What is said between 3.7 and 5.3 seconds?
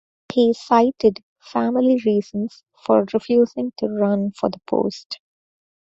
to run for the post.